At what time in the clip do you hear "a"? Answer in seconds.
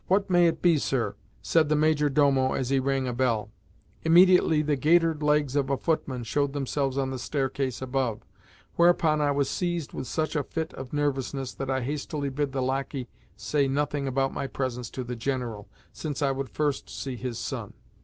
3.07-3.13, 5.69-5.77, 10.35-10.41